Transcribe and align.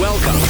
Welcome. 0.00 0.40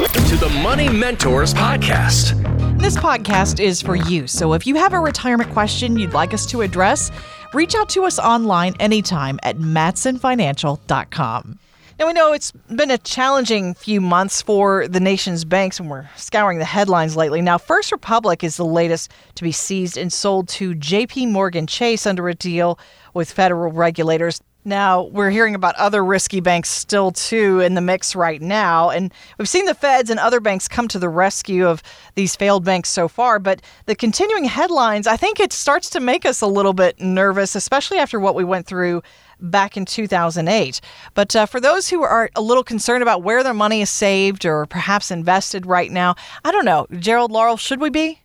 Welcome 0.00 0.24
to 0.26 0.36
the 0.36 0.48
Money 0.62 0.88
Mentors 0.88 1.52
Podcast. 1.52 2.40
This 2.78 2.96
podcast 2.96 3.58
is 3.58 3.82
for 3.82 3.96
you. 3.96 4.28
So 4.28 4.52
if 4.52 4.64
you 4.64 4.76
have 4.76 4.92
a 4.92 5.00
retirement 5.00 5.50
question 5.50 5.98
you'd 5.98 6.12
like 6.12 6.32
us 6.32 6.46
to 6.46 6.60
address, 6.60 7.10
reach 7.52 7.74
out 7.74 7.88
to 7.90 8.04
us 8.04 8.20
online 8.20 8.76
anytime 8.78 9.40
at 9.42 9.56
mattsonfinancial.com. 9.56 11.58
Now, 11.98 12.06
we 12.06 12.12
know 12.12 12.32
it's 12.32 12.52
been 12.52 12.92
a 12.92 12.98
challenging 12.98 13.74
few 13.74 14.00
months 14.00 14.40
for 14.40 14.86
the 14.86 15.00
nation's 15.00 15.44
banks, 15.44 15.80
and 15.80 15.90
we're 15.90 16.08
scouring 16.14 16.60
the 16.60 16.64
headlines 16.64 17.16
lately. 17.16 17.42
Now, 17.42 17.58
First 17.58 17.90
Republic 17.90 18.44
is 18.44 18.56
the 18.56 18.64
latest 18.64 19.10
to 19.34 19.42
be 19.42 19.50
seized 19.50 19.96
and 19.96 20.12
sold 20.12 20.46
to 20.50 20.76
JP 20.76 21.32
Morgan 21.32 21.66
Chase 21.66 22.06
under 22.06 22.28
a 22.28 22.36
deal 22.36 22.78
with 23.14 23.32
federal 23.32 23.72
regulators. 23.72 24.40
Now, 24.66 25.04
we're 25.04 25.30
hearing 25.30 25.54
about 25.54 25.76
other 25.76 26.04
risky 26.04 26.40
banks 26.40 26.68
still, 26.68 27.12
too, 27.12 27.60
in 27.60 27.74
the 27.74 27.80
mix 27.80 28.16
right 28.16 28.42
now. 28.42 28.90
And 28.90 29.14
we've 29.38 29.48
seen 29.48 29.64
the 29.64 29.74
feds 29.74 30.10
and 30.10 30.18
other 30.18 30.40
banks 30.40 30.66
come 30.66 30.88
to 30.88 30.98
the 30.98 31.08
rescue 31.08 31.68
of 31.68 31.84
these 32.16 32.34
failed 32.34 32.64
banks 32.64 32.88
so 32.88 33.06
far. 33.06 33.38
But 33.38 33.62
the 33.84 33.94
continuing 33.94 34.44
headlines, 34.44 35.06
I 35.06 35.16
think 35.16 35.38
it 35.38 35.52
starts 35.52 35.88
to 35.90 36.00
make 36.00 36.26
us 36.26 36.40
a 36.40 36.48
little 36.48 36.72
bit 36.72 37.00
nervous, 37.00 37.54
especially 37.54 37.98
after 37.98 38.18
what 38.18 38.34
we 38.34 38.42
went 38.42 38.66
through 38.66 39.04
back 39.38 39.76
in 39.76 39.84
2008. 39.84 40.80
But 41.14 41.36
uh, 41.36 41.46
for 41.46 41.60
those 41.60 41.88
who 41.88 42.02
are 42.02 42.28
a 42.34 42.40
little 42.40 42.64
concerned 42.64 43.02
about 43.02 43.22
where 43.22 43.44
their 43.44 43.54
money 43.54 43.82
is 43.82 43.90
saved 43.90 44.44
or 44.44 44.66
perhaps 44.66 45.12
invested 45.12 45.64
right 45.64 45.92
now, 45.92 46.16
I 46.44 46.50
don't 46.50 46.64
know. 46.64 46.88
Gerald 46.98 47.30
Laurel, 47.30 47.56
should 47.56 47.80
we 47.80 47.90
be? 47.90 48.20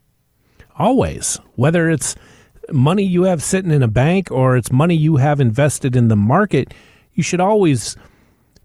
Always. 0.75 1.39
Whether 1.53 1.91
it's 1.91 2.15
money 2.73 3.03
you 3.03 3.23
have 3.23 3.43
sitting 3.43 3.71
in 3.71 3.83
a 3.83 3.87
bank 3.87 4.31
or 4.31 4.57
it's 4.57 4.71
money 4.71 4.95
you 4.95 5.17
have 5.17 5.39
invested 5.39 5.95
in 5.95 6.07
the 6.07 6.15
market, 6.15 6.73
you 7.13 7.23
should 7.23 7.39
always 7.39 7.95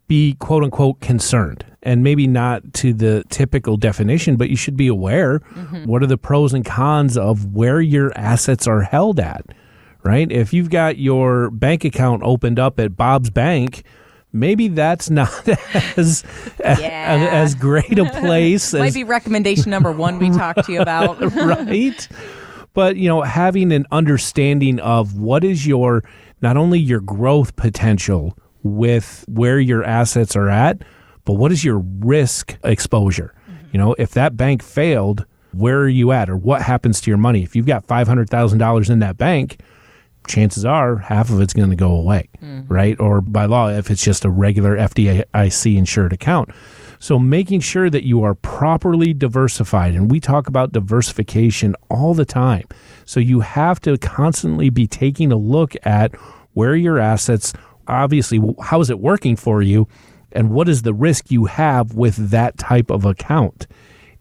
be 0.08 0.34
quote 0.34 0.62
unquote 0.62 1.00
concerned. 1.00 1.64
And 1.82 2.02
maybe 2.02 2.26
not 2.26 2.74
to 2.74 2.92
the 2.92 3.22
typical 3.28 3.76
definition, 3.76 4.36
but 4.36 4.50
you 4.50 4.56
should 4.56 4.76
be 4.76 4.88
aware 4.88 5.38
mm-hmm. 5.38 5.84
what 5.84 6.02
are 6.02 6.06
the 6.06 6.18
pros 6.18 6.52
and 6.52 6.64
cons 6.64 7.16
of 7.16 7.54
where 7.54 7.80
your 7.80 8.12
assets 8.18 8.66
are 8.66 8.82
held 8.82 9.20
at, 9.20 9.46
right? 10.02 10.30
If 10.30 10.52
you've 10.52 10.70
got 10.70 10.98
your 10.98 11.50
bank 11.50 11.84
account 11.84 12.22
opened 12.24 12.58
up 12.58 12.80
at 12.80 12.96
Bob's 12.96 13.30
Bank, 13.30 13.84
maybe 14.32 14.68
that's 14.68 15.10
not 15.10 15.48
as 15.96 16.24
yeah. 16.58 17.30
as, 17.32 17.52
as 17.52 17.54
great 17.54 17.98
a 17.98 18.04
place. 18.06 18.72
Might 18.74 18.94
be 18.94 19.04
recommendation 19.04 19.70
number 19.70 19.92
one 19.92 20.18
we 20.18 20.30
talked 20.30 20.64
to 20.64 20.72
you 20.72 20.80
about, 20.80 21.20
right? 21.36 22.08
But 22.76 22.96
you 22.96 23.08
know 23.08 23.22
having 23.22 23.72
an 23.72 23.86
understanding 23.90 24.78
of 24.80 25.18
what 25.18 25.42
is 25.42 25.66
your 25.66 26.04
not 26.42 26.56
only 26.56 26.78
your 26.78 27.00
growth 27.00 27.56
potential 27.56 28.36
with 28.62 29.24
where 29.26 29.58
your 29.58 29.82
assets 29.82 30.36
are 30.36 30.48
at 30.48 30.82
but 31.24 31.32
what 31.32 31.50
is 31.50 31.64
your 31.64 31.78
risk 32.00 32.56
exposure 32.62 33.34
mm-hmm. 33.50 33.66
you 33.72 33.78
know 33.78 33.94
if 33.98 34.12
that 34.12 34.36
bank 34.36 34.62
failed 34.62 35.24
where 35.52 35.80
are 35.80 35.88
you 35.88 36.12
at 36.12 36.28
or 36.28 36.36
what 36.36 36.60
happens 36.60 37.00
to 37.00 37.10
your 37.10 37.18
money 37.18 37.42
if 37.42 37.56
you've 37.56 37.66
got 37.66 37.86
$500000 37.86 38.90
in 38.90 38.98
that 38.98 39.16
bank 39.16 39.58
chances 40.28 40.64
are 40.64 40.96
half 40.96 41.30
of 41.30 41.40
it's 41.40 41.54
going 41.54 41.70
to 41.70 41.76
go 41.76 41.92
away 41.92 42.28
mm-hmm. 42.42 42.70
right 42.70 43.00
or 43.00 43.22
by 43.22 43.46
law 43.46 43.70
if 43.70 43.90
it's 43.90 44.04
just 44.04 44.24
a 44.24 44.30
regular 44.30 44.76
fdic 44.76 45.76
insured 45.78 46.12
account 46.12 46.50
so 46.98 47.18
making 47.18 47.60
sure 47.60 47.90
that 47.90 48.04
you 48.04 48.22
are 48.22 48.34
properly 48.34 49.12
diversified, 49.12 49.94
and 49.94 50.10
we 50.10 50.20
talk 50.20 50.48
about 50.48 50.72
diversification 50.72 51.74
all 51.90 52.14
the 52.14 52.24
time. 52.24 52.66
So 53.04 53.20
you 53.20 53.40
have 53.40 53.80
to 53.82 53.98
constantly 53.98 54.70
be 54.70 54.86
taking 54.86 55.32
a 55.32 55.36
look 55.36 55.74
at 55.84 56.14
where 56.54 56.74
your 56.74 56.98
assets, 56.98 57.52
obviously, 57.86 58.40
how 58.62 58.80
is 58.80 58.90
it 58.90 58.98
working 58.98 59.36
for 59.36 59.62
you, 59.62 59.88
and 60.32 60.50
what 60.50 60.68
is 60.68 60.82
the 60.82 60.94
risk 60.94 61.30
you 61.30 61.46
have 61.46 61.94
with 61.94 62.30
that 62.30 62.58
type 62.58 62.90
of 62.90 63.04
account. 63.04 63.66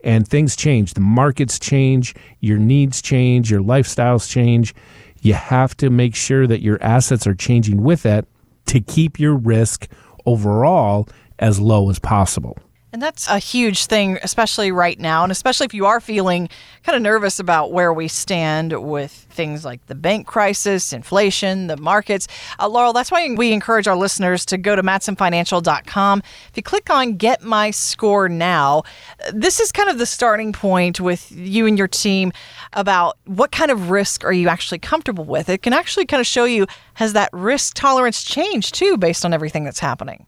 And 0.03 0.27
things 0.27 0.55
change, 0.55 0.93
the 0.93 1.01
markets 1.01 1.57
change, 1.57 2.13
your 2.39 2.59
needs 2.59 3.01
change, 3.01 3.49
your 3.49 3.61
lifestyles 3.61 4.29
change. 4.29 4.75
You 5.21 5.33
have 5.33 5.75
to 5.77 5.89
make 5.89 6.15
sure 6.15 6.45
that 6.45 6.61
your 6.61 6.81
assets 6.81 7.25
are 7.25 7.33
changing 7.33 7.81
with 7.81 8.03
that 8.03 8.25
to 8.67 8.79
keep 8.79 9.19
your 9.19 9.35
risk 9.35 9.87
overall 10.25 11.09
as 11.39 11.59
low 11.59 11.89
as 11.89 11.97
possible. 11.97 12.57
And 12.95 13.01
that's 13.01 13.27
a 13.27 13.39
huge 13.39 13.87
thing, 13.87 14.19
especially 14.23 14.71
right 14.71 14.97
now, 14.97 15.23
and 15.23 15.29
especially 15.29 15.65
if 15.65 15.73
you 15.73 15.85
are 15.85 15.99
feeling 15.99 16.47
kind 16.83 16.95
of 16.95 17.01
nervous 17.01 17.41
about 17.41 17.73
where 17.73 17.91
we 17.91 18.07
stand 18.07 18.71
with 18.71 19.11
things 19.11 19.65
like 19.65 19.85
the 19.87 19.95
bank 19.95 20.27
crisis, 20.27 20.93
inflation, 20.93 21.67
the 21.67 21.75
markets. 21.75 22.29
Uh, 22.57 22.69
Laurel, 22.69 22.93
that's 22.93 23.11
why 23.11 23.29
we 23.35 23.51
encourage 23.51 23.89
our 23.89 23.97
listeners 23.97 24.45
to 24.45 24.57
go 24.57 24.77
to 24.77 24.81
mattsonfinancial.com. 24.81 26.23
If 26.47 26.51
you 26.55 26.63
click 26.63 26.89
on 26.89 27.17
Get 27.17 27.43
My 27.43 27.69
Score 27.69 28.29
Now, 28.29 28.83
this 29.33 29.59
is 29.59 29.73
kind 29.73 29.89
of 29.89 29.97
the 29.97 30.05
starting 30.05 30.53
point 30.53 31.01
with 31.01 31.29
you 31.33 31.67
and 31.67 31.77
your 31.77 31.89
team 31.89 32.31
about 32.71 33.17
what 33.25 33.51
kind 33.51 33.71
of 33.71 33.89
risk 33.89 34.23
are 34.23 34.31
you 34.31 34.47
actually 34.47 34.79
comfortable 34.79 35.25
with. 35.25 35.49
It 35.49 35.63
can 35.63 35.73
actually 35.73 36.05
kind 36.05 36.21
of 36.21 36.27
show 36.27 36.45
you 36.45 36.65
has 36.93 37.11
that 37.11 37.29
risk 37.33 37.73
tolerance 37.73 38.23
changed 38.23 38.73
too 38.73 38.95
based 38.95 39.25
on 39.25 39.33
everything 39.33 39.65
that's 39.65 39.79
happening. 39.79 40.27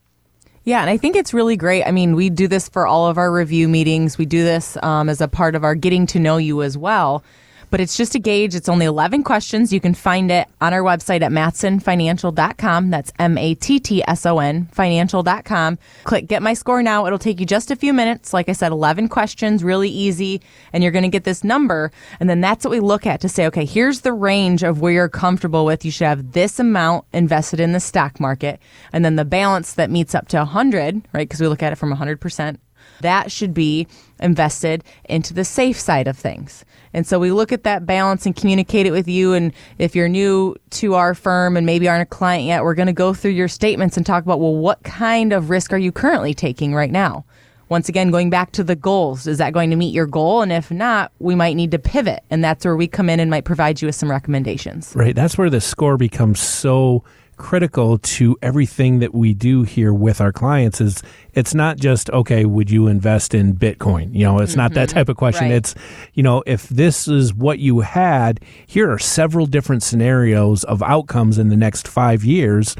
Yeah, 0.67 0.81
and 0.81 0.89
I 0.89 0.97
think 0.97 1.15
it's 1.15 1.33
really 1.33 1.55
great. 1.55 1.85
I 1.85 1.91
mean, 1.91 2.13
we 2.13 2.29
do 2.29 2.49
this 2.49 2.67
for 2.67 2.85
all 2.85 3.07
of 3.07 3.17
our 3.17 3.31
review 3.31 3.69
meetings. 3.69 4.17
We 4.17 4.25
do 4.25 4.43
this 4.43 4.75
um, 4.83 5.07
as 5.07 5.21
a 5.21 5.27
part 5.29 5.55
of 5.55 5.63
our 5.63 5.75
getting 5.75 6.05
to 6.07 6.19
know 6.19 6.35
you 6.35 6.61
as 6.61 6.77
well 6.77 7.23
but 7.69 7.79
it's 7.79 7.97
just 7.97 8.15
a 8.15 8.19
gauge. 8.19 8.55
It's 8.55 8.69
only 8.69 8.85
11 8.85 9.23
questions. 9.23 9.73
You 9.73 9.79
can 9.79 9.93
find 9.93 10.31
it 10.31 10.47
on 10.61 10.73
our 10.73 10.81
website 10.81 11.21
at 11.21 11.31
mattsonfinancial.com. 11.31 12.89
That's 12.89 13.11
M 13.19 13.37
A 13.37 13.55
T 13.55 13.79
T 13.79 14.03
S 14.07 14.25
O 14.25 14.39
N 14.39 14.65
financial.com. 14.71 15.77
Click 16.03 16.27
get 16.27 16.41
my 16.41 16.53
score 16.53 16.81
now. 16.81 17.05
It'll 17.05 17.19
take 17.19 17.39
you 17.39 17.45
just 17.45 17.71
a 17.71 17.75
few 17.75 17.93
minutes. 17.93 18.33
Like 18.33 18.49
I 18.49 18.53
said, 18.53 18.71
11 18.71 19.09
questions, 19.09 19.63
really 19.63 19.89
easy, 19.89 20.41
and 20.73 20.83
you're 20.83 20.91
going 20.91 21.03
to 21.03 21.09
get 21.09 21.23
this 21.23 21.43
number. 21.43 21.91
And 22.19 22.29
then 22.29 22.41
that's 22.41 22.63
what 22.63 22.71
we 22.71 22.79
look 22.79 23.05
at 23.05 23.21
to 23.21 23.29
say, 23.29 23.47
okay, 23.47 23.65
here's 23.65 24.01
the 24.01 24.13
range 24.13 24.63
of 24.63 24.81
where 24.81 24.93
you're 24.93 25.09
comfortable 25.09 25.65
with. 25.65 25.85
You 25.85 25.91
should 25.91 26.07
have 26.07 26.31
this 26.33 26.59
amount 26.59 27.05
invested 27.13 27.59
in 27.59 27.73
the 27.73 27.79
stock 27.79 28.19
market. 28.19 28.59
And 28.93 29.03
then 29.03 29.15
the 29.15 29.25
balance 29.25 29.73
that 29.73 29.89
meets 29.89 30.15
up 30.15 30.27
to 30.29 30.37
100, 30.37 31.01
right? 31.13 31.27
Because 31.27 31.41
we 31.41 31.47
look 31.47 31.63
at 31.63 31.73
it 31.73 31.77
from 31.77 31.93
100% 31.93 32.57
that 33.01 33.31
should 33.31 33.53
be 33.53 33.87
invested 34.19 34.83
into 35.05 35.33
the 35.33 35.43
safe 35.43 35.79
side 35.79 36.07
of 36.07 36.17
things. 36.17 36.65
And 36.93 37.05
so 37.05 37.19
we 37.19 37.31
look 37.31 37.51
at 37.51 37.63
that 37.63 37.85
balance 37.85 38.25
and 38.25 38.35
communicate 38.35 38.85
it 38.85 38.91
with 38.91 39.07
you. 39.07 39.33
And 39.33 39.53
if 39.77 39.95
you're 39.95 40.09
new 40.09 40.55
to 40.71 40.95
our 40.95 41.13
firm 41.13 41.55
and 41.57 41.65
maybe 41.65 41.87
aren't 41.87 42.01
a 42.01 42.05
client 42.05 42.45
yet, 42.45 42.63
we're 42.63 42.73
going 42.73 42.87
to 42.87 42.93
go 42.93 43.13
through 43.13 43.31
your 43.31 43.47
statements 43.47 43.97
and 43.97 44.05
talk 44.05 44.23
about, 44.23 44.39
well, 44.39 44.55
what 44.55 44.81
kind 44.83 45.33
of 45.33 45.49
risk 45.49 45.73
are 45.73 45.77
you 45.77 45.91
currently 45.91 46.33
taking 46.33 46.73
right 46.73 46.91
now? 46.91 47.25
Once 47.69 47.89
again, 47.89 48.11
going 48.11 48.29
back 48.29 48.53
to 48.53 48.63
the 48.63 48.77
goals, 48.77 49.27
is 49.27 49.39
that 49.39 49.51
going 49.51 49.69
to 49.69 49.75
meet 49.75 49.93
your 49.93 50.05
goal? 50.05 50.41
And 50.41 50.53
if 50.53 50.71
not, 50.71 51.11
we 51.19 51.35
might 51.35 51.57
need 51.57 51.71
to 51.71 51.79
pivot. 51.79 52.23
And 52.29 52.41
that's 52.41 52.63
where 52.63 52.77
we 52.77 52.87
come 52.87 53.09
in 53.09 53.19
and 53.19 53.29
might 53.29 53.43
provide 53.43 53.81
you 53.81 53.87
with 53.87 53.95
some 53.95 54.09
recommendations. 54.09 54.93
Right. 54.95 55.13
That's 55.13 55.37
where 55.37 55.49
the 55.49 55.59
score 55.59 55.97
becomes 55.97 56.39
so 56.39 57.03
critical 57.37 57.99
to 57.99 58.35
everything 58.41 58.99
that 58.99 59.13
we 59.13 59.33
do 59.33 59.63
here 59.63 59.93
with 59.93 60.19
our 60.19 60.33
clients 60.33 60.81
is 60.81 61.03
it's 61.33 61.53
not 61.53 61.77
just 61.77 62.09
okay 62.09 62.45
would 62.45 62.69
you 62.69 62.87
invest 62.87 63.33
in 63.33 63.53
bitcoin 63.55 64.13
you 64.13 64.23
know 64.23 64.39
it's 64.39 64.53
mm-hmm. 64.53 64.61
not 64.61 64.73
that 64.73 64.89
mm-hmm. 64.89 64.97
type 64.97 65.09
of 65.09 65.15
question 65.15 65.45
right. 65.45 65.55
it's 65.55 65.75
you 66.13 66.23
know 66.23 66.43
if 66.47 66.67
this 66.69 67.07
is 67.07 67.33
what 67.33 67.59
you 67.59 67.81
had 67.81 68.39
here 68.65 68.91
are 68.91 68.99
several 68.99 69.45
different 69.45 69.83
scenarios 69.83 70.63
of 70.63 70.81
outcomes 70.81 71.37
in 71.37 71.49
the 71.49 71.55
next 71.55 71.87
5 71.87 72.25
years 72.25 72.75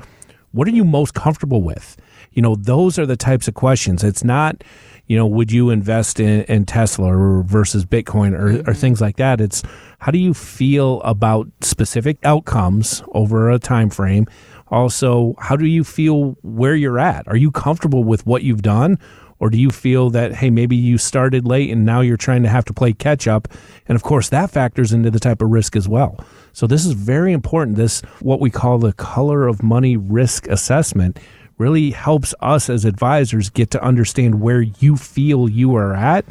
what 0.51 0.67
are 0.67 0.71
you 0.71 0.83
most 0.83 1.13
comfortable 1.13 1.61
with 1.61 1.95
you 2.31 2.41
know 2.41 2.55
those 2.55 2.97
are 2.99 3.05
the 3.05 3.17
types 3.17 3.47
of 3.47 3.53
questions 3.53 4.03
it's 4.03 4.23
not 4.23 4.63
you 5.07 5.17
know 5.17 5.25
would 5.25 5.51
you 5.51 5.69
invest 5.69 6.19
in, 6.19 6.43
in 6.43 6.65
tesla 6.65 7.15
or 7.15 7.43
versus 7.43 7.85
bitcoin 7.85 8.33
or, 8.33 8.51
mm-hmm. 8.51 8.69
or 8.69 8.73
things 8.73 9.01
like 9.01 9.17
that 9.17 9.41
it's 9.41 9.63
how 9.99 10.11
do 10.11 10.19
you 10.19 10.33
feel 10.33 11.01
about 11.01 11.47
specific 11.61 12.17
outcomes 12.23 13.03
over 13.13 13.49
a 13.49 13.59
time 13.59 13.89
frame? 13.89 14.27
Also, 14.69 15.33
how 15.39 15.55
do 15.55 15.65
you 15.65 15.83
feel 15.83 16.37
where 16.43 16.75
you're 16.75 16.99
at? 16.99 17.27
Are 17.27 17.35
you 17.35 17.51
comfortable 17.51 18.03
with 18.03 18.25
what 18.25 18.43
you've 18.43 18.61
done? 18.61 18.99
Or 19.39 19.49
do 19.49 19.57
you 19.57 19.69
feel 19.69 20.09
that, 20.11 20.33
hey, 20.33 20.49
maybe 20.49 20.75
you 20.75 20.97
started 20.97 21.45
late 21.45 21.71
and 21.71 21.85
now 21.85 22.01
you're 22.01 22.17
trying 22.17 22.41
to 22.43 22.49
have 22.49 22.65
to 22.65 22.73
play 22.73 22.93
catch 22.93 23.27
up? 23.27 23.47
And 23.87 23.95
of 23.95 24.03
course, 24.03 24.29
that 24.29 24.49
factors 24.49 24.91
into 24.91 25.11
the 25.11 25.19
type 25.19 25.41
of 25.41 25.49
risk 25.49 25.75
as 25.75 25.87
well. 25.87 26.23
So, 26.53 26.65
this 26.65 26.85
is 26.85 26.93
very 26.93 27.33
important. 27.33 27.77
This, 27.77 28.01
what 28.19 28.39
we 28.39 28.49
call 28.49 28.79
the 28.79 28.93
color 28.93 29.47
of 29.47 29.61
money 29.61 29.95
risk 29.95 30.47
assessment, 30.47 31.19
really 31.57 31.91
helps 31.91 32.33
us 32.39 32.69
as 32.69 32.85
advisors 32.85 33.49
get 33.49 33.71
to 33.71 33.83
understand 33.83 34.41
where 34.41 34.61
you 34.61 34.95
feel 34.95 35.49
you 35.49 35.75
are 35.75 35.93
at 35.93 36.25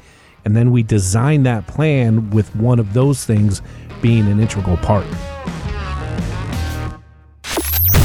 and 0.46 0.56
then 0.56 0.70
we 0.70 0.84
design 0.84 1.42
that 1.42 1.66
plan 1.66 2.30
with 2.30 2.54
one 2.54 2.78
of 2.78 2.92
those 2.92 3.24
things 3.24 3.62
being 4.00 4.28
an 4.28 4.38
integral 4.38 4.76
part. 4.76 5.04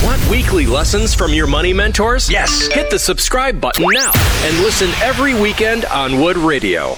Want 0.04 0.28
weekly 0.28 0.66
lessons 0.66 1.14
from 1.14 1.36
your 1.36 1.46
money 1.46 1.72
mentors? 1.72 2.32
Yes. 2.32 2.66
Hit 2.74 2.90
the 2.90 2.98
subscribe 2.98 3.62
button 3.62 3.86
now 3.92 4.12
and 4.16 4.58
listen 4.62 4.90
every 5.04 5.40
weekend 5.40 5.86
on 5.86 6.20
Wood 6.20 6.38
Radio. 6.38 6.98